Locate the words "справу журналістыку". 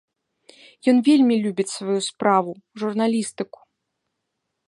2.09-3.59